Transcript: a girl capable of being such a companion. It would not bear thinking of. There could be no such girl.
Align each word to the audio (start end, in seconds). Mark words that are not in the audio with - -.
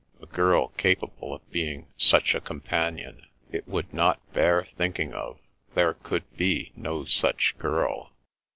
a 0.19 0.25
girl 0.25 0.69
capable 0.77 1.31
of 1.31 1.51
being 1.51 1.85
such 1.95 2.33
a 2.33 2.41
companion. 2.41 3.23
It 3.51 3.67
would 3.67 3.93
not 3.93 4.19
bear 4.33 4.65
thinking 4.75 5.13
of. 5.13 5.37
There 5.75 5.93
could 5.93 6.23
be 6.35 6.71
no 6.75 7.05
such 7.05 7.55
girl. 7.59 8.11